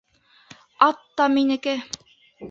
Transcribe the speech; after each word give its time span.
Ат 0.87 0.97
та 1.15 1.23
минеке! 1.35 1.75